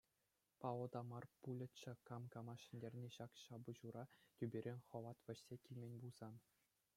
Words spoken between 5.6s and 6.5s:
килмен пулсан.